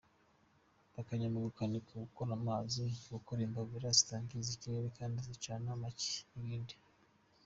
[0.95, 6.75] Bakajya mu gukanika, gukora amazi, gukora imbabura zitangiza ikirere kandi zicana make n’ibindi”.